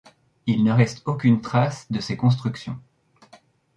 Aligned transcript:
Il 0.47 0.63
ne 0.63 0.71
reste 0.71 1.03
aucune 1.05 1.41
trace 1.41 1.91
de 1.91 1.99
ces 1.99 2.17
constructions. 2.17 2.79